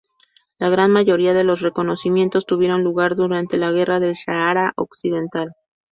La 0.57 0.69
gran 0.69 0.89
mayoría 0.89 1.35
de 1.35 1.43
los 1.43 1.61
reconocimientos 1.61 2.47
tuvieron 2.47 2.83
lugar 2.83 3.15
durante 3.15 3.57
la 3.57 3.71
Guerra 3.71 3.99
del 3.99 4.15
Sahara 4.15 4.73
Occidental. 4.75 5.51